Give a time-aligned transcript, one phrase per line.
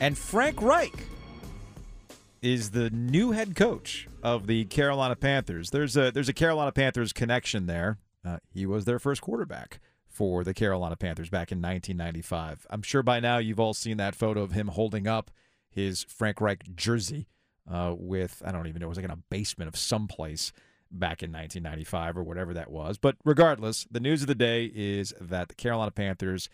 [0.00, 0.94] And Frank Reich
[2.40, 5.70] is the new head coach of the Carolina Panthers.
[5.70, 7.98] There's a there's a Carolina Panthers connection there.
[8.24, 9.78] Uh, he was their first quarterback
[10.08, 12.66] for the Carolina Panthers back in 1995.
[12.70, 15.30] I'm sure by now you've all seen that photo of him holding up
[15.68, 17.28] his Frank Reich jersey
[17.70, 20.50] uh, with I don't even know it was like in a basement of some place
[20.90, 22.96] back in 1995 or whatever that was.
[22.96, 26.48] But regardless, the news of the day is that the Carolina Panthers.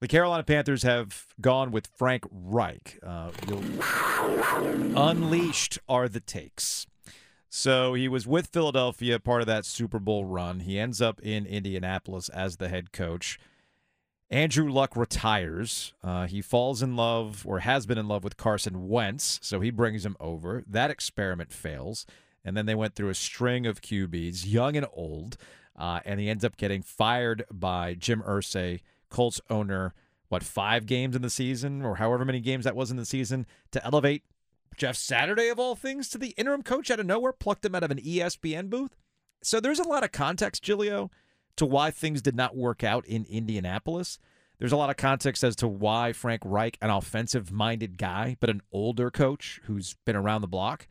[0.00, 2.98] The Carolina Panthers have gone with Frank Reich.
[3.02, 3.30] Uh,
[4.96, 6.86] unleashed are the takes.
[7.50, 10.60] So he was with Philadelphia, part of that Super Bowl run.
[10.60, 13.38] He ends up in Indianapolis as the head coach.
[14.30, 15.92] Andrew Luck retires.
[16.02, 19.70] Uh, he falls in love, or has been in love, with Carson Wentz, so he
[19.70, 20.64] brings him over.
[20.66, 22.06] That experiment fails.
[22.42, 25.36] And then they went through a string of QBs, young and old,
[25.76, 29.94] uh, and he ends up getting fired by Jim Irsay, Colts owner,
[30.28, 33.46] what, five games in the season, or however many games that was in the season,
[33.72, 34.22] to elevate
[34.76, 37.82] Jeff Saturday, of all things, to the interim coach out of nowhere, plucked him out
[37.82, 38.96] of an ESPN booth.
[39.42, 41.10] So there's a lot of context, Giglio,
[41.56, 44.18] to why things did not work out in Indianapolis.
[44.58, 48.48] There's a lot of context as to why Frank Reich, an offensive minded guy, but
[48.48, 50.86] an older coach who's been around the block,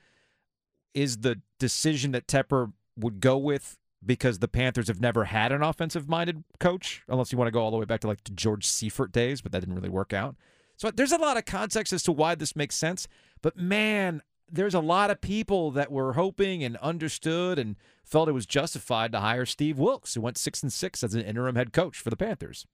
[0.93, 5.61] is the decision that Tepper would go with because the Panthers have never had an
[5.61, 8.31] offensive minded coach, unless you want to go all the way back to like the
[8.31, 10.35] George Seifert days, but that didn't really work out.
[10.77, 13.07] So there's a lot of context as to why this makes sense.
[13.41, 18.33] But man, there's a lot of people that were hoping and understood and felt it
[18.33, 21.73] was justified to hire Steve Wilks, who went six and six as an interim head
[21.73, 22.65] coach for the Panthers.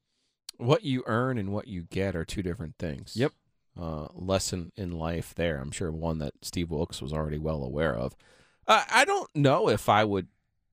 [0.58, 3.16] What you earn and what you get are two different things.
[3.16, 3.34] Yep.
[3.78, 5.58] Uh, lesson in life there.
[5.58, 8.16] I'm sure one that Steve Wilks was already well aware of.
[8.68, 10.28] Uh, I don't know if I would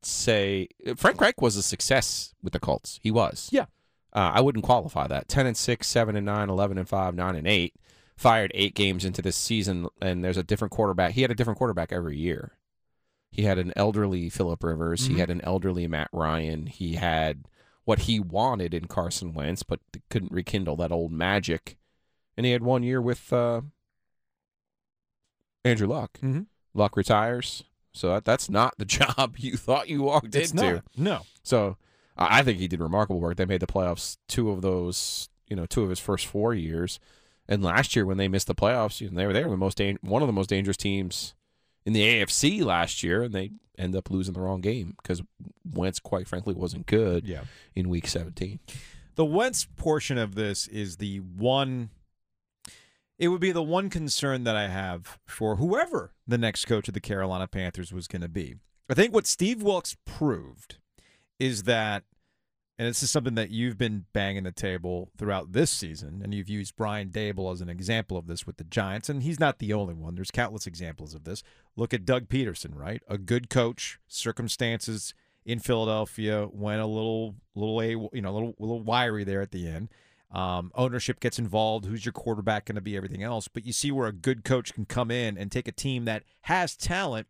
[0.09, 2.99] say Frank Reich was a success with the Colts.
[3.03, 3.49] He was.
[3.53, 3.67] Yeah.
[4.13, 5.29] Uh, I wouldn't qualify that.
[5.29, 7.75] 10 and 6, 7 and 9, 11 and 5, 9 and 8.
[8.15, 11.13] Fired eight games into this season, and there's a different quarterback.
[11.13, 12.53] He had a different quarterback every year.
[13.31, 15.03] He had an elderly Philip Rivers.
[15.03, 15.15] Mm-hmm.
[15.15, 16.67] He had an elderly Matt Ryan.
[16.67, 17.47] He had
[17.85, 19.81] what he wanted in Carson Wentz, but
[20.11, 21.79] couldn't rekindle that old magic.
[22.37, 23.63] And he had one year with uh,
[25.65, 26.19] Andrew Luck.
[26.23, 26.43] Mm-hmm.
[26.75, 30.75] Luck retires, so that, that's not the job you thought you walked It's into.
[30.75, 30.85] not.
[30.97, 31.21] No.
[31.43, 31.77] So
[32.17, 33.37] I think he did remarkable work.
[33.37, 37.01] They made the playoffs two of those, you know, two of his first four years.
[37.49, 39.57] And last year when they missed the playoffs, you know, they were they were the
[39.57, 41.35] most one of the most dangerous teams
[41.85, 45.21] in the AFC last year, and they end up losing the wrong game because
[45.65, 47.43] Wentz, quite frankly, wasn't good Yeah.
[47.75, 48.61] in Week 17.
[49.17, 51.91] The Wentz portion of this is the one.
[53.23, 56.95] It would be the one concern that I have for whoever the next coach of
[56.95, 58.57] the Carolina Panthers was going to be.
[58.91, 60.79] I think what Steve Wilks proved
[61.39, 62.03] is that,
[62.81, 66.49] and this is something that you've been banging the table throughout this season, and you've
[66.49, 69.73] used Brian Daboll as an example of this with the Giants, and he's not the
[69.73, 70.17] only one.
[70.17, 71.45] There's countless examples of this.
[71.77, 73.05] Look at Doug Pederson, right?
[73.07, 75.15] A good coach, circumstances
[75.47, 79.43] in Philadelphia went a little, little a, you know, a little, a little wiry there
[79.43, 79.91] at the end.
[80.33, 81.85] Um, ownership gets involved.
[81.85, 82.97] Who's your quarterback going to be?
[82.97, 85.73] Everything else, but you see where a good coach can come in and take a
[85.73, 87.27] team that has talent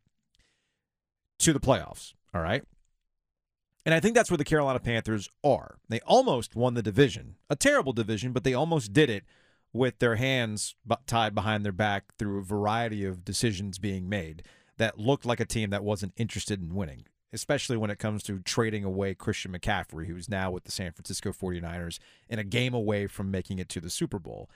[1.40, 2.14] to the playoffs.
[2.32, 2.62] All right.
[3.84, 5.78] And I think that's where the Carolina Panthers are.
[5.88, 9.24] They almost won the division, a terrible division, but they almost did it
[9.72, 10.76] with their hands
[11.06, 14.44] tied behind their back through a variety of decisions being made
[14.76, 18.41] that looked like a team that wasn't interested in winning, especially when it comes to
[18.41, 21.98] trading away Christian McCaffrey, who's now with the San Francisco 49ers
[22.28, 24.50] and a game away from making it to the Super Bowl.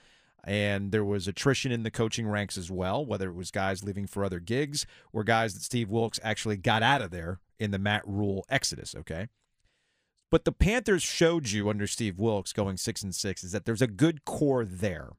[0.45, 4.07] And there was attrition in the coaching ranks as well, whether it was guys leaving
[4.07, 7.79] for other gigs or guys that Steve Wilks actually got out of there in the
[7.79, 9.29] Matt Rhule exodus, okay?
[10.31, 13.83] But the Panthers showed you under Steve Wilks going six and six is that there's
[13.83, 15.11] a good core there.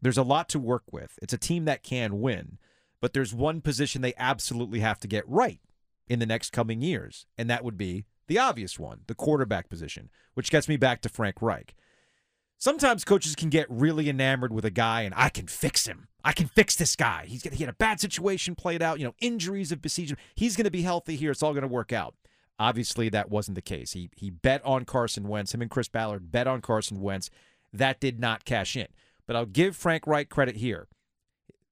[0.00, 1.18] There's a lot to work with.
[1.20, 2.58] It's a team that can win,
[3.00, 5.60] but there's one position they absolutely have to get right
[6.08, 10.10] in the next coming years, and that would be the obvious one, the quarterback position,
[10.34, 11.74] which gets me back to Frank Reich.
[12.58, 16.06] Sometimes coaches can get really enamored with a guy and I can fix him.
[16.22, 17.24] I can fix this guy.
[17.26, 19.00] He's gonna, he had a bad situation played out.
[19.00, 20.18] You know, injuries have besieged him.
[20.36, 21.32] He's going to be healthy here.
[21.32, 22.14] It's all going to work out.
[22.60, 23.92] Obviously, that wasn't the case.
[23.92, 25.52] He he bet on Carson Wentz.
[25.52, 27.30] Him and Chris Ballard bet on Carson Wentz.
[27.72, 28.86] That did not cash in.
[29.26, 30.86] But I'll give Frank Reich credit here.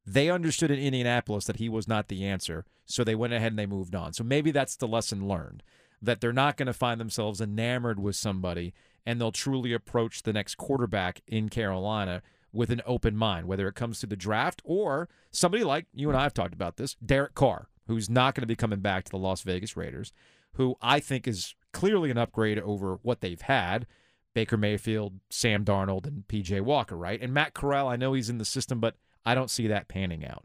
[0.06, 3.58] They understood in Indianapolis that he was not the answer, so they went ahead and
[3.58, 4.12] they moved on.
[4.12, 5.62] So maybe that's the lesson learned
[6.02, 8.72] that they're not going to find themselves enamored with somebody
[9.04, 13.74] and they'll truly approach the next quarterback in Carolina with an open mind, whether it
[13.74, 17.34] comes to the draft or somebody like you and I have talked about this, Derek
[17.34, 20.12] Carr, who's not going to be coming back to the Las Vegas Raiders,
[20.54, 23.86] who I think is clearly an upgrade over what they've had.
[24.32, 27.20] Baker Mayfield, Sam Darnold, and PJ Walker, right?
[27.20, 28.94] And Matt Corral, I know he's in the system, but
[29.24, 30.44] I don't see that panning out.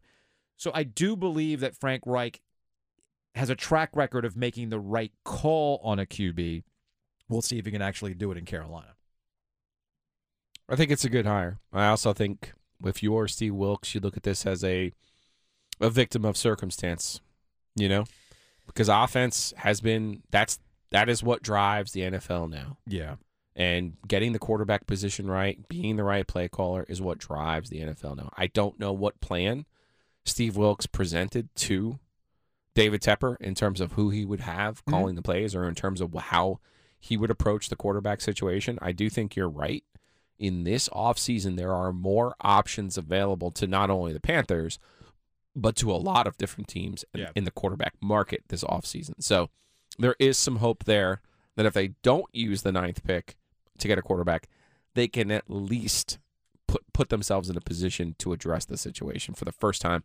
[0.57, 2.41] So I do believe that Frank Reich
[3.35, 6.63] has a track record of making the right call on a QB.
[7.27, 8.95] We'll see if he can actually do it in Carolina.
[10.69, 11.59] I think it's a good hire.
[11.73, 14.91] I also think if you're Steve Wilks, you look at this as a
[15.81, 17.19] a victim of circumstance,
[17.75, 18.05] you know?
[18.65, 20.59] Because offense has been that's
[20.91, 22.77] that is what drives the NFL now.
[22.87, 23.15] Yeah.
[23.55, 27.79] And getting the quarterback position right, being the right play caller is what drives the
[27.79, 28.29] NFL now.
[28.35, 29.65] I don't know what plan
[30.25, 31.99] Steve Wilks presented to
[32.73, 35.15] David Tepper in terms of who he would have calling mm-hmm.
[35.15, 36.59] the plays or in terms of how
[36.99, 38.77] he would approach the quarterback situation.
[38.81, 39.83] I do think you're right.
[40.37, 44.79] In this offseason, there are more options available to not only the Panthers,
[45.55, 47.29] but to a lot of different teams yeah.
[47.35, 49.23] in the quarterback market this offseason.
[49.23, 49.49] So
[49.97, 51.21] there is some hope there
[51.55, 53.37] that if they don't use the ninth pick
[53.79, 54.47] to get a quarterback,
[54.93, 56.19] they can at least
[56.67, 60.03] put put themselves in a position to address the situation for the first time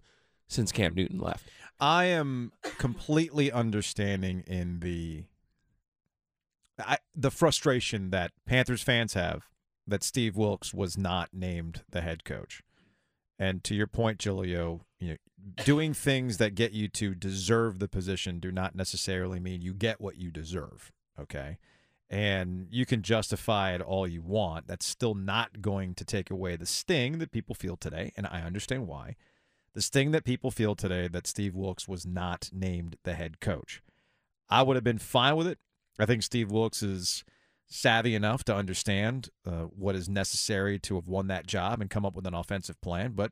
[0.49, 1.49] since Cam Newton left.
[1.79, 5.25] I am completely understanding in the
[6.79, 9.49] I, the frustration that Panthers fans have
[9.87, 12.63] that Steve Wilks was not named the head coach.
[13.39, 15.17] And to your point, Giglio, you know,
[15.65, 20.01] doing things that get you to deserve the position do not necessarily mean you get
[20.01, 20.93] what you deserve.
[21.19, 21.59] Okay.
[22.11, 24.67] And you can justify it all you want.
[24.67, 28.13] That's still not going to take away the sting that people feel today.
[28.17, 29.15] And I understand why.
[29.75, 33.81] The sting that people feel today that Steve Wilks was not named the head coach.
[34.49, 35.59] I would have been fine with it.
[36.01, 37.25] I think Steve Wilks is
[37.67, 42.05] savvy enough to understand uh, what is necessary to have won that job and come
[42.05, 43.13] up with an offensive plan.
[43.13, 43.31] But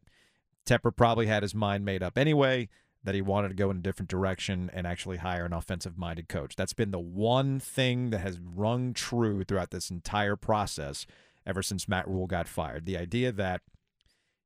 [0.64, 2.68] Tepper probably had his mind made up anyway
[3.04, 6.28] that he wanted to go in a different direction and actually hire an offensive minded
[6.28, 6.56] coach.
[6.56, 11.06] That's been the one thing that has rung true throughout this entire process
[11.46, 12.84] ever since Matt Rhule got fired.
[12.84, 13.62] The idea that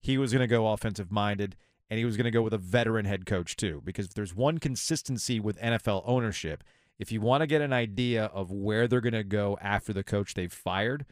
[0.01, 1.57] he was going to go offensive minded
[1.89, 3.83] and he was going to go with a veteran head coach too.
[3.85, 6.63] Because if there's one consistency with NFL ownership,
[6.99, 10.05] if you want to get an idea of where they're going to go after the
[10.05, 11.05] coach they've fired,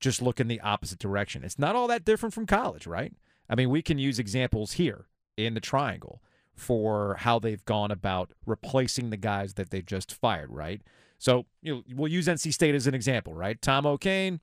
[0.00, 1.44] just look in the opposite direction.
[1.44, 3.12] It's not all that different from college, right?
[3.48, 5.06] I mean, we can use examples here
[5.36, 6.22] in the triangle
[6.54, 10.82] for how they've gone about replacing the guys that they just fired, right?
[11.18, 13.60] So you know, we'll use NC State as an example, right?
[13.60, 14.40] Tom O'Cain.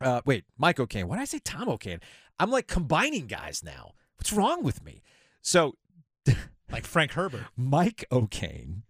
[0.00, 1.08] Uh, wait, Mike O'Cain.
[1.08, 2.00] Why did I say Tom O'Cain?
[2.38, 3.92] I'm like combining guys now.
[4.16, 5.02] What's wrong with me?
[5.42, 5.76] So,
[6.70, 8.82] like Frank Herbert, Mike O'Cain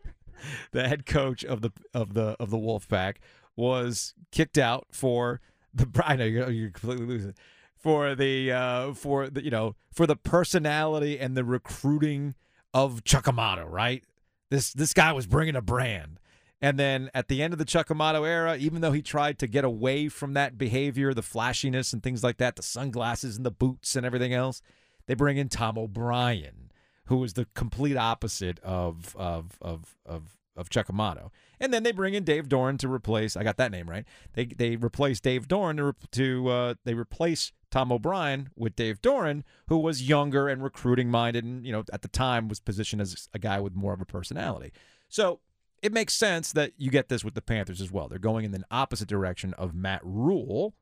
[0.73, 3.17] the head coach of the of the of the Wolfpack,
[3.57, 5.41] was kicked out for
[5.75, 5.89] the.
[6.05, 7.35] I know you're, you're completely losing
[7.83, 12.35] for the uh, for the you know for the personality and the recruiting
[12.73, 14.05] of Chuck Amato, right?
[14.51, 16.19] This this guy was bringing a brand.
[16.65, 19.49] And then at the end of the Chuck Amato era, even though he tried to
[19.49, 23.51] get away from that behavior, the flashiness and things like that, the sunglasses and the
[23.51, 24.63] boots and everything else,
[25.07, 26.71] they bring in Tom O'Brien,
[27.07, 31.33] who was the complete opposite of of of of of Chuck Amato.
[31.59, 33.37] And then they bring in Dave Doeren to replace.
[33.37, 34.05] I got that name right.
[34.35, 39.43] They they replace Dave Doeren to to uh, they replace Tom O'Brien with Dave Doeren,
[39.67, 43.29] who was younger and recruiting minded, and you know at the time was positioned as
[43.33, 44.73] a guy with more of a personality.
[45.09, 45.41] So
[45.83, 48.09] it makes sense that you get this with the Panthers as well.
[48.09, 50.75] They're going in the opposite direction of Matt Rhule,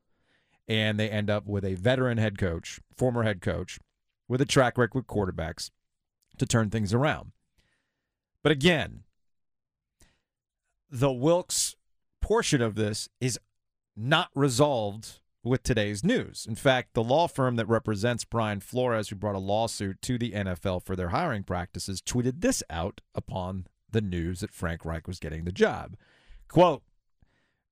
[0.67, 3.79] and they end up with a veteran head coach, former head coach,
[4.27, 5.71] with a track record with quarterbacks
[6.37, 7.31] to turn things around.
[8.43, 9.03] But again,
[10.89, 11.77] the Wilks
[12.19, 13.39] portion of this is
[13.95, 16.45] not resolved with today's news.
[16.47, 20.31] In fact, the law firm that represents Brian Flores, who brought a lawsuit to the
[20.31, 25.19] NFL for their hiring practices, tweeted this out upon the news that Frank Reich was
[25.19, 25.97] getting the job.
[26.47, 26.83] Quote,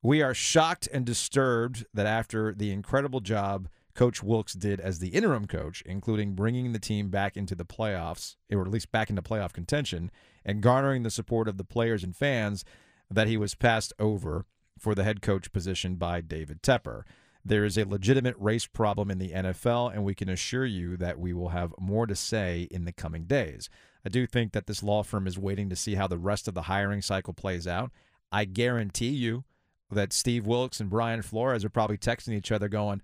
[0.02, 5.10] we are shocked and disturbed that after the incredible job Coach Wilks did as the
[5.10, 9.22] interim coach, including bringing the team back into the playoffs, or at least back into
[9.22, 10.10] playoff contention,
[10.46, 12.64] and garnering the support of the players and fans,
[13.12, 14.46] that he was passed over
[14.78, 17.04] for the head coach position by David Tepper.
[17.44, 21.20] There is a legitimate race problem in the NFL, and we can assure you that
[21.20, 23.70] we will have more to say in the coming days.
[24.06, 26.54] I do think that this law firm is waiting to see how the rest of
[26.54, 27.92] the hiring cycle plays out.
[28.32, 29.44] I guarantee you
[29.92, 33.02] that Steve Wilks and Brian Flores are probably texting each other going,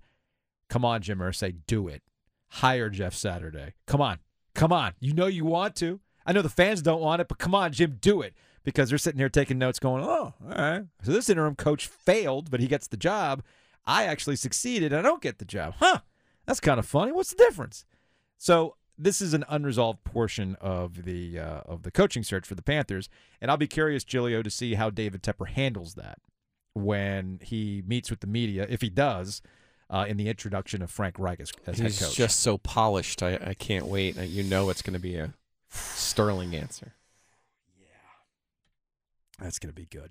[0.68, 2.02] Come on, Jim Irsay, do it.
[2.48, 3.74] Hire Jeff Saturday.
[3.86, 4.18] Come on.
[4.54, 4.94] Come on.
[5.00, 6.00] You know you want to.
[6.24, 8.34] I know the fans don't want it, but come on, Jim, do it.
[8.64, 10.82] Because they're sitting here taking notes going, oh, all right.
[11.02, 13.44] So this interim coach failed, but he gets the job.
[13.86, 15.74] I actually succeeded I don't get the job.
[15.78, 16.00] Huh.
[16.46, 17.12] That's kind of funny.
[17.12, 17.84] What's the difference?
[18.38, 22.62] So this is an unresolved portion of the uh, of the coaching search for the
[22.62, 23.08] Panthers,
[23.40, 26.18] and I'll be curious, Giglio, to see how David Tepper handles that
[26.72, 29.42] when he meets with the media, if he does,
[29.90, 32.14] uh, in the introduction of Frank Reich as, as head He's coach.
[32.14, 33.22] just so polished.
[33.22, 34.16] I, I can't wait.
[34.16, 35.32] You know it's going to be a
[35.70, 36.94] sterling answer.
[37.78, 37.86] Yeah,
[39.40, 40.10] that's going to be good.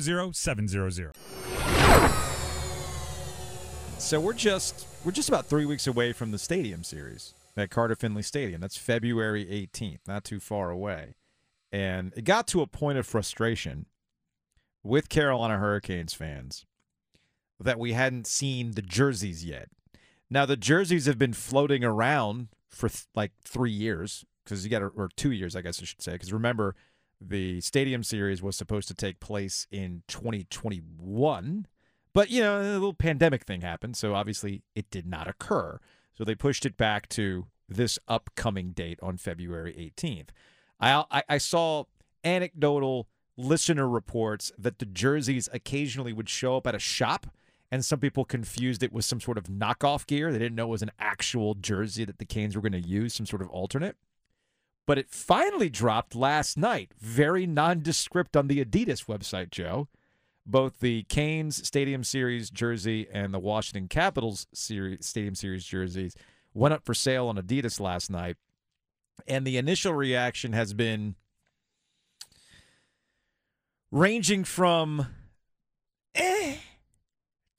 [0.00, 1.12] 700.
[3.98, 7.94] So we're just we're just about three weeks away from the Stadium Series at Carter
[7.94, 8.60] Finley Stadium.
[8.60, 11.14] That's February 18th, not too far away.
[11.70, 13.86] And it got to a point of frustration
[14.82, 16.66] with Carolina Hurricanes fans
[17.60, 19.68] that we hadn't seen the jerseys yet.
[20.28, 24.82] Now the jerseys have been floating around for th- like three years because you got
[24.82, 26.12] or two years, I guess I should say.
[26.12, 26.74] Because remember,
[27.28, 31.66] the Stadium Series was supposed to take place in 2021.
[32.12, 35.78] But, you know, a little pandemic thing happened, so obviously it did not occur.
[36.14, 40.28] So they pushed it back to this upcoming date on February 18th.
[40.78, 41.84] I, I, I saw
[42.24, 47.26] anecdotal listener reports that the jerseys occasionally would show up at a shop,
[47.70, 50.30] and some people confused it with some sort of knockoff gear.
[50.30, 53.14] They didn't know it was an actual jersey that the Canes were going to use,
[53.14, 53.96] some sort of alternate.
[54.86, 59.88] But it finally dropped last night, very nondescript on the Adidas website, Joe
[60.44, 66.16] both the Canes Stadium Series jersey and the Washington Capitals series, Stadium Series jerseys
[66.54, 68.36] went up for sale on Adidas last night.
[69.26, 71.14] And the initial reaction has been
[73.90, 75.06] ranging from
[76.14, 76.56] eh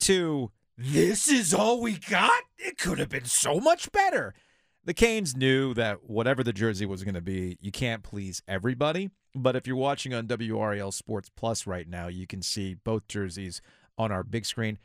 [0.00, 2.42] to this is all we got?
[2.58, 4.34] It could have been so much better.
[4.84, 9.10] The Canes knew that whatever the jersey was going to be, you can't please everybody.
[9.34, 13.62] But if you're watching on WRAL Sports Plus right now, you can see both jerseys
[13.96, 14.78] on our big screen.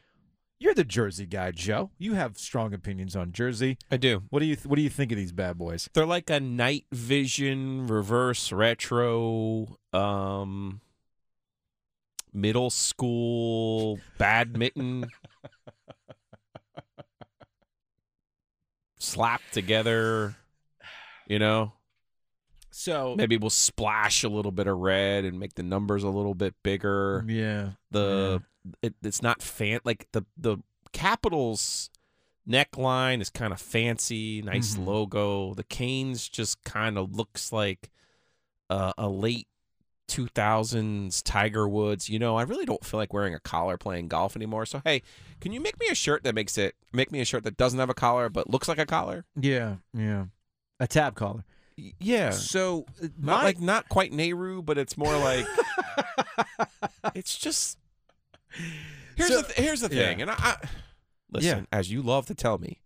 [0.58, 1.92] You're the jersey guy, Joe.
[1.98, 3.78] You have strong opinions on jersey.
[3.92, 4.24] I do.
[4.30, 5.90] What do you th- What do you think of these bad boys?
[5.94, 10.82] They're like a night vision reverse retro um
[12.34, 15.06] middle school badminton
[19.00, 20.36] slapped together,
[21.28, 21.74] you know.
[22.72, 26.36] So Maybe we'll splash a little bit of red and make the numbers a little
[26.36, 27.26] bit bigger.
[27.28, 28.42] yeah, The
[28.82, 30.58] it, it's not fan like the the
[30.92, 31.90] Capitals
[32.48, 34.86] neckline is kind of fancy, nice Mhm.
[34.86, 35.54] logo.
[35.54, 37.90] The Canes just kind of looks like
[38.70, 39.48] uh, a late
[40.10, 42.10] 2000s Tiger Woods.
[42.10, 44.66] You know, I really don't feel like wearing a collar playing golf anymore.
[44.66, 45.02] So hey,
[45.40, 47.80] can you make me a shirt that makes it make me a shirt that doesn't
[47.80, 49.26] have a collar but looks like a collar?
[49.40, 50.26] yeah, yeah.
[50.80, 51.44] A tab collar.
[51.78, 52.32] Y- Yeah.
[52.32, 55.46] So uh, Not my- like not quite Nehru, but it's more like
[57.16, 57.78] it's just
[59.16, 60.24] here's So- the th- here's the thing, yeah.
[60.24, 60.56] and I, I
[61.32, 62.80] listen as you love to tell me,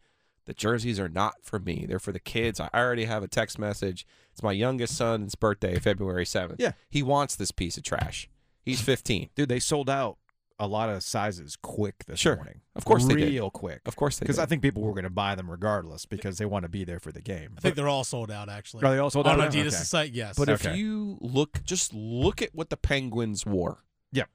[0.45, 2.59] the jerseys are not for me; they're for the kids.
[2.59, 4.05] I already have a text message.
[4.31, 6.59] It's my youngest son's birthday, February seventh.
[6.59, 6.71] Yeah.
[6.89, 8.29] he wants this piece of trash.
[8.63, 9.29] He's fifteen.
[9.35, 10.17] dude, they sold out
[10.59, 12.35] a lot of sizes quick this Sure.
[12.35, 12.61] morning.
[12.75, 13.29] Of course they did.
[13.31, 13.81] real quick.
[13.85, 14.37] Of course, they Because.
[14.39, 16.99] I think people were going to buy them regardless because they want to be there
[16.99, 17.55] for the game.
[17.57, 18.83] I think they're all sold out actually.
[18.85, 19.59] Are they all sold on out now?
[19.61, 19.83] Adidas' Okay.
[19.83, 20.11] site?
[20.13, 20.35] Yes.
[20.37, 23.83] But if you look, just look at what the Penguins wore.
[24.11, 24.25] Yeah.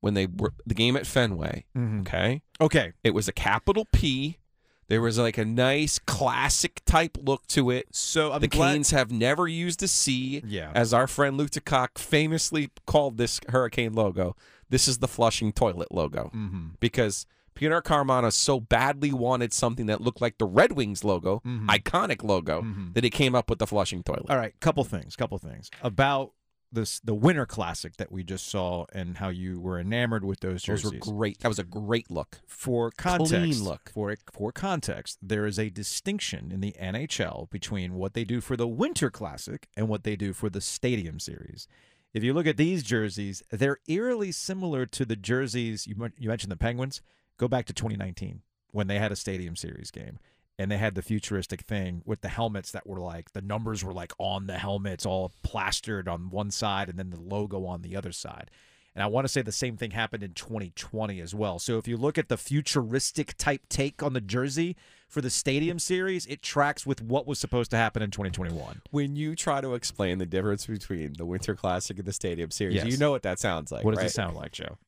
[0.00, 1.64] When they were the game at Fenway.
[1.76, 2.00] Mhm.
[2.02, 2.42] Okay.
[2.60, 4.38] Okay, It was a capital P.
[4.88, 7.86] There was like a nice classic type look to it.
[7.94, 8.72] so I'm the glad.
[8.74, 10.42] Canes have never used a C.
[10.46, 10.70] Yeah.
[10.74, 14.36] As our friend Luke DeCock famously called this hurricane logo.
[14.68, 16.30] This is the flushing toilet logo.
[16.34, 16.66] mm-hmm.
[16.80, 21.66] Because Peter Karmanos so badly wanted something that looked like the Red Wings logo, Mhm.
[21.68, 22.92] iconic logo, Mhm.
[22.94, 24.26] that he came up with the flushing toilet.
[24.28, 26.32] All right, couple things, couple things about
[26.76, 30.62] this the Winter Classic that we just saw and how you were enamored with those
[30.62, 30.92] jerseys.
[30.92, 31.40] Those were great.
[31.40, 32.38] That was a great look.
[32.46, 33.90] for context, look.
[33.92, 38.56] for for context, there is a distinction in the NHL between what they do for
[38.56, 41.66] the Winter Classic and what they do for the Stadium Series.
[42.14, 46.52] If you look at these jerseys, they're eerily similar to the jerseys you you mentioned
[46.52, 47.02] the Penguins.
[47.38, 50.18] Go back to 2019 when they had a Stadium Series game
[50.58, 53.92] and they had the futuristic thing with the helmets that were like the numbers were
[53.92, 57.94] like on the helmets all plastered on one side and then the logo on the
[57.96, 58.50] other side.
[58.94, 61.58] And I want to say the same thing happened in 2020 as well.
[61.58, 64.74] So if you look at the futuristic type take on the jersey
[65.06, 68.80] for the Stadium Series, it tracks with what was supposed to happen in 2021.
[68.92, 72.76] When you try to explain the difference between the Winter Classic and the Stadium Series,
[72.76, 72.86] Yes.
[72.86, 73.84] you know what that sounds like.
[73.84, 74.06] what does right?
[74.06, 74.78] it sound like, Joe?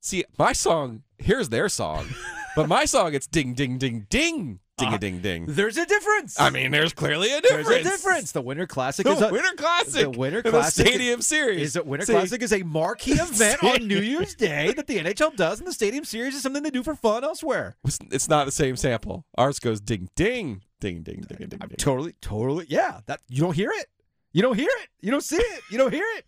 [0.00, 2.08] See, my song, here's their song.
[2.56, 5.46] but my song, it's ding, ding, ding, ding, ding, a ding, ding.
[5.48, 6.38] There's a difference.
[6.38, 7.86] I mean, there's clearly a there's difference.
[7.86, 8.32] a difference.
[8.32, 10.02] The Winter Classic The is a Winter Classic.
[10.02, 11.62] The Winter Classic The Stadium Series.
[11.62, 14.98] is a Winter See, Classic is a marquee event on New Year's Day that the
[14.98, 17.76] NHL does, and the Stadium Series is something they do for fun elsewhere.
[17.84, 19.24] It's, not the same sample.
[19.38, 21.68] Ours goes ding, ding, ding, ding, ding, ding, ding.
[21.78, 23.00] totally, totally, yeah.
[23.06, 23.86] That you don't hear it.
[24.32, 24.88] You don't hear it.
[25.00, 25.60] You don't see it.
[25.70, 26.26] You don't hear it.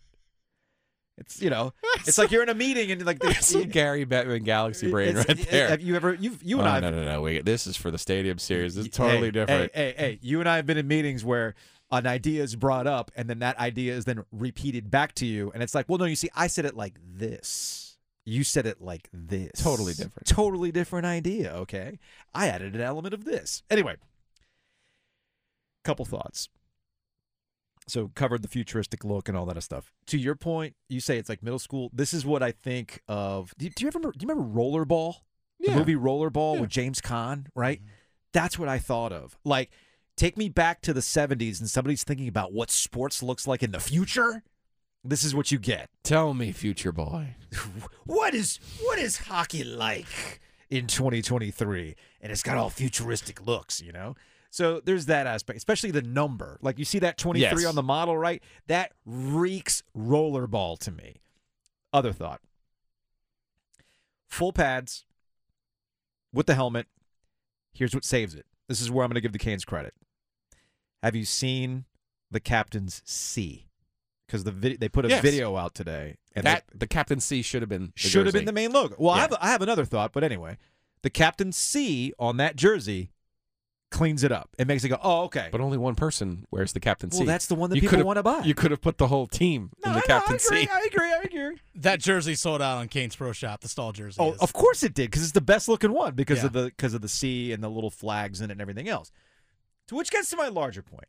[1.19, 1.73] It's you know,
[2.05, 5.47] it's like you're in a meeting and like the, some Gary Bettman Galaxy brain right
[5.49, 5.69] there.
[5.69, 6.13] Have you ever?
[6.13, 6.79] You've you and Oh, I.
[6.79, 7.21] no, no, no.
[7.21, 8.75] Wait, this is for the Stadium Series.
[8.75, 9.71] This is Hey, totally different.
[9.75, 11.55] Hey, hey, hey, you and I have been in meetings where
[11.91, 15.51] an idea is brought up and then that idea is then repeated back to you,
[15.53, 17.97] and it's like, well, no, you see, I said it like this.
[18.25, 19.51] You said it like this.
[19.63, 20.27] Totally different.
[20.27, 21.51] Totally different idea.
[21.53, 21.97] Okay,
[22.33, 23.63] I added an element of this.
[23.71, 23.95] Anyway,
[25.83, 26.49] couple thoughts.
[27.89, 29.91] So covered the futuristic look and all that stuff.
[30.07, 31.89] To your point, you say it's like middle school.
[31.93, 33.53] This is what I think of.
[33.57, 34.11] Do you, do you remember?
[34.17, 35.15] Do you remember Rollerball?
[35.59, 35.77] The Yeah.
[35.77, 36.61] movie Rollerball Yeah.
[36.61, 37.79] with James Caan, right?
[37.79, 37.91] Mm-hmm.
[38.31, 39.37] That's what I thought of.
[39.43, 39.71] Like,
[40.15, 43.71] take me back to the 70s and somebody's thinking about what sports looks like in
[43.71, 44.43] the future.
[45.03, 45.89] This is what you get.
[46.03, 47.35] Tell me, future boy.
[48.05, 51.95] What is what is hockey like in 2023?
[52.21, 54.15] And it's got all futuristic looks, you know?
[54.51, 56.57] So there's that aspect, especially the number.
[56.61, 57.65] Like you see that 23 Yes.
[57.65, 58.41] on the model, right?
[58.67, 61.17] That reeks rollerball to me.
[61.93, 62.41] Other thought.
[64.27, 65.05] Full pads
[66.33, 66.87] with the helmet.
[67.73, 68.45] Here's what saves it.
[68.67, 69.93] This is where I'm going to give the Canes credit.
[71.01, 71.85] Have you seen
[72.29, 73.67] the captain's C?
[74.27, 75.21] Because the vid- they put a Yes.
[75.23, 78.33] video out today, and that they- the Captain C should have been the should have
[78.33, 78.95] been the main logo.
[78.99, 80.57] Well, I have I have another thought, but anyway,
[81.01, 83.11] the captain C on that jersey
[83.91, 84.49] cleans it up.
[84.59, 85.49] It makes it go, oh, okay.
[85.51, 87.25] But only one person wears the Captain well, C.
[87.25, 88.41] that's the one that You people could've- want to buy.
[88.43, 90.61] You could have put the whole team no, in the I know, Captain I agree,
[90.65, 90.69] C.
[90.71, 91.11] I agree.
[91.13, 91.57] I agree.
[91.79, 93.61] That jersey sold out on Canes Pro Shop.
[93.61, 94.17] The stall jersey.
[94.19, 94.39] Oh, is.
[94.39, 96.47] of course it did because it's the best looking one because Yeah.
[96.47, 99.11] of the because of the C and the little flags in it and everything else.
[99.87, 101.05] To which gets to my larger point.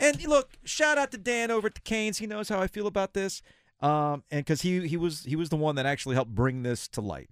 [0.00, 2.18] And look, shout out to Dan over at the Canes.
[2.18, 3.42] He knows how I feel about this,
[3.80, 6.88] um, and because he he was he was the one that actually helped bring this
[6.88, 7.30] to light.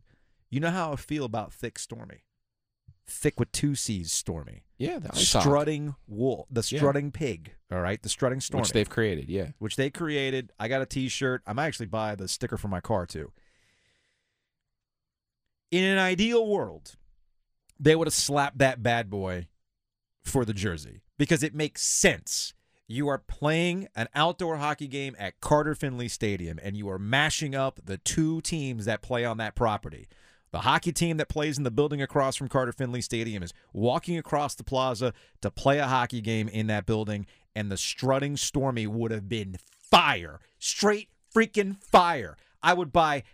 [0.49, 2.23] You know how I feel about thick Stormy,
[3.07, 6.79] thick with two C's Stormy, Yeah, the strutting wool, the Yeah.
[6.79, 7.55] strutting pig.
[7.73, 9.29] All right, the strutting Stormy, which they've created.
[9.31, 10.53] Yeah, which they created.
[10.59, 11.43] I got a T-shirt.
[11.47, 13.33] I might actually buy the sticker for my car too.
[15.71, 16.97] In an ideal world,
[17.79, 19.49] they would have slapped that bad boy
[20.23, 22.55] for the jersey because it makes sense.
[22.89, 27.55] You are playing an outdoor hockey game at Carter Finley Stadium and you are mashing
[27.55, 30.07] up the two teams that play on that property.
[30.57, 34.17] The hockey team that plays in the building across from Carter Finley Stadium is walking
[34.17, 38.87] across the plaza to play a hockey game in that building, and the strutting Stormy
[38.87, 40.41] would have been fire.
[40.59, 42.39] Straight freaking fire.
[42.63, 43.25] I would buy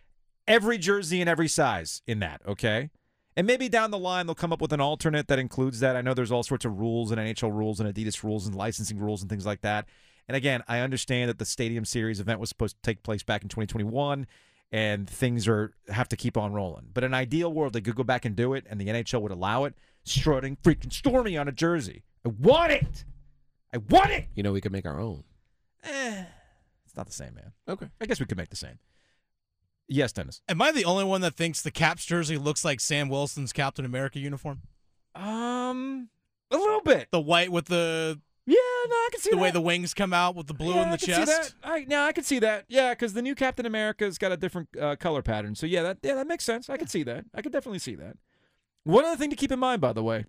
[0.48, 2.90] every jersey in every size in that, okay?
[3.36, 5.94] And maybe down the line they'll come up with an alternate that includes that.
[5.94, 8.98] I know there's all sorts of rules and NHL rules and Adidas rules and licensing
[8.98, 9.86] rules and things like that.
[10.26, 13.44] And again, I understand that the Stadium Series event was supposed to take place back
[13.44, 14.26] in 2021
[14.72, 16.88] and things are have to keep on rolling.
[16.92, 19.20] But in an ideal world, they could go back and do it and the NHL
[19.22, 19.74] would allow it.
[20.04, 22.02] Strutting freaking Stormy on a jersey.
[22.24, 23.04] I want it.
[23.72, 24.26] I want it.
[24.34, 25.24] you know we could make our own.
[25.84, 26.24] Eh,
[26.84, 27.52] it's not the same, man.
[27.68, 27.88] Okay.
[28.00, 28.78] I guess we could make the same.
[29.88, 30.40] Yes, Dennis.
[30.48, 33.84] Am I the only one that thinks the Caps jersey looks like Sam Wilson's Captain
[33.84, 34.62] America uniform?
[35.14, 36.08] Um,
[36.50, 37.08] a little bit.
[37.10, 38.56] The white with the Yeah,
[38.88, 39.42] no, I can see the that.
[39.42, 41.20] way the wings come out with the blue yeah, in the I can chest.
[41.20, 41.54] See that.
[41.62, 42.64] I, yeah, I can see that.
[42.68, 45.54] Yeah, because the new Captain America's got a different uh, color pattern.
[45.54, 46.68] So yeah, that yeah, that makes sense.
[46.68, 47.24] I can see that.
[47.34, 48.16] I can definitely see that.
[48.82, 50.24] One other thing to keep in mind, by the way,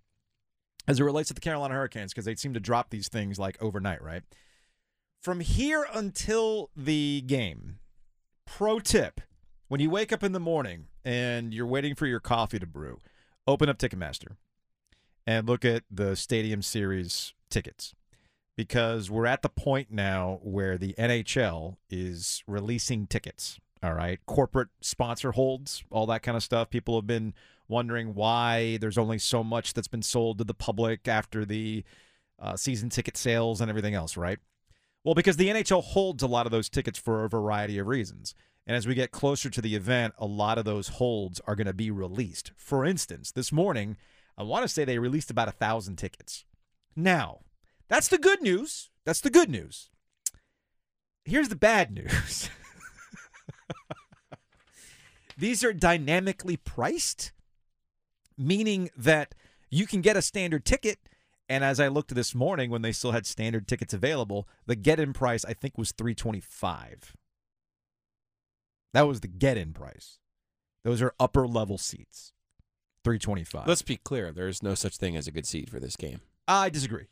[0.88, 3.58] as it relates to the Carolina Hurricanes, because they seem to drop these things like
[3.60, 4.22] overnight, right?
[5.20, 7.80] From here until the game,
[8.46, 9.22] pro tip:
[9.70, 13.00] when you wake up in the morning and you're waiting for your coffee to brew,
[13.48, 14.36] open up Ticketmaster
[15.26, 17.96] and look at the Stadium Series tickets
[18.56, 23.60] because we're at the point now where the NHL is releasing tickets.
[23.82, 26.70] All right, corporate sponsor holds, all that kind of stuff.
[26.70, 27.34] People have been
[27.68, 31.84] wondering why there's only so much that's been sold to the public after the
[32.40, 34.40] uh, season ticket sales and everything else, right?
[35.04, 38.36] Well, because the NHL holds a lot of those tickets for a variety of reasons.
[38.66, 41.68] And as we get closer to the event, a lot of those holds are going
[41.68, 42.52] to be released.
[42.56, 43.98] For instance, this morning,
[44.38, 46.46] I want to say they released about a thousand tickets.
[46.96, 47.40] Now,
[47.94, 48.90] that's the good news.
[49.06, 49.92] That's the good news.
[51.26, 52.50] Here's the bad news.
[55.38, 57.34] These are dynamically priced,
[58.36, 59.36] meaning that
[59.70, 60.98] you can get a standard ticket.
[61.48, 65.00] And as I looked this morning when they still had standard tickets available, the get
[65.00, 67.16] in price I think was 325.
[68.94, 70.18] That was the get in price.
[70.84, 72.34] Those are upper level seats.
[73.04, 73.68] 325.
[73.68, 74.32] Let's be clear.
[74.32, 76.22] There's no such thing as a good seat for this game.
[76.48, 77.06] I disagree.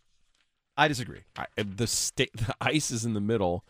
[0.77, 1.21] I disagree.
[1.37, 3.65] I, the sta- the ice is in the middle.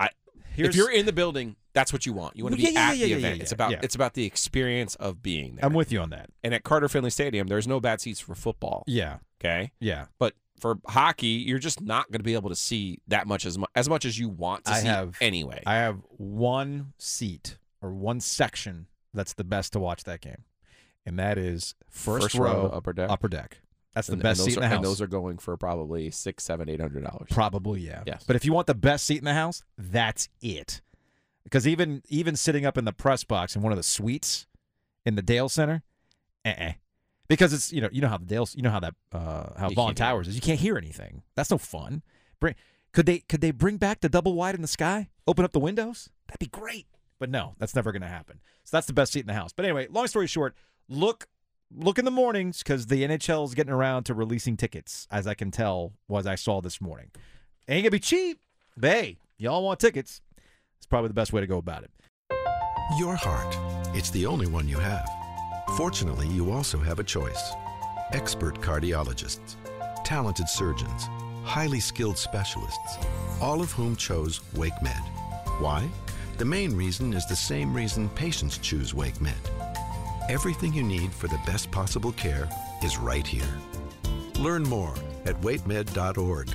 [0.00, 0.10] I,
[0.54, 2.36] Here's, if you're in the building, that's what you want.
[2.36, 3.42] You want to Well, be yeah, at yeah, the yeah, event.
[3.42, 5.64] it's about it's about the experience of being there.
[5.66, 6.30] I'm with you on that.
[6.42, 8.82] and at Carter Finley Stadium, there's no bad seats for football.
[8.86, 9.18] Yeah.
[9.40, 10.06] Okay, Yeah.
[10.18, 13.58] but for hockey, you're just not going to be able to see that much as
[13.58, 15.62] much as much as you want to I see have- anyway.
[15.66, 20.44] I have one seat or one section that's the best to watch that game.
[21.04, 23.10] And that is first, First row, row, upper deck.
[23.10, 23.58] Upper deck.
[23.96, 24.76] That's the And- best and seat in the house.
[24.76, 27.28] And those are going for probably six, seven, eight hundred dollars.
[27.30, 28.02] Probably, yeah.
[28.06, 28.24] Yes.
[28.26, 30.82] But if you want the best seat in the house, that's it.
[31.44, 34.46] Because even even sitting up in the press box in one of the suites
[35.06, 35.82] in the Dale Center,
[36.44, 36.72] uh-uh.
[37.26, 39.70] Because it's you know you know how the Dale you know how that uh, how
[39.70, 39.94] You Vaughn.
[39.94, 40.34] Towers is.
[40.34, 41.22] You can't hear anything.
[41.34, 42.02] That's no fun.
[42.38, 42.54] Bring
[42.92, 45.08] could they could they bring back the double wide in the sky?
[45.26, 46.10] Open up the windows?
[46.28, 46.86] That'd be great.
[47.18, 48.40] But no, that's never going to happen.
[48.64, 49.52] So that's the best seat in the house.
[49.54, 50.54] But anyway, long story short,
[50.88, 51.26] look
[51.74, 55.34] look in the mornings because the NHL is getting around to releasing tickets, as I
[55.34, 57.10] can tell, was I saw this morning.
[57.68, 58.38] Ain't gonna be cheap,
[58.76, 60.20] but hey, y'all want tickets?
[60.78, 61.90] It's probably the best way to go about it.
[62.98, 63.56] Your heart.
[63.96, 65.08] It's the only one you have.
[65.76, 67.52] Fortunately, you also have a choice.
[68.12, 69.56] Expert cardiologists,
[70.04, 71.08] talented surgeons,
[71.42, 72.98] highly skilled specialists,
[73.40, 75.02] all of whom chose WakeMed.
[75.60, 75.88] Why?
[76.38, 79.32] The main reason is the same reason patients choose WakeMed.
[80.28, 82.48] Everything you need for the best possible care
[82.82, 83.60] is right here.
[84.40, 84.92] Learn more
[85.24, 86.50] at wakemed.org.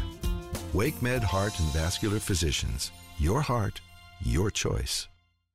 [0.73, 2.91] WakeMed Heart and Vascular Physicians.
[3.17, 3.79] Your heart,
[4.19, 5.07] your choice.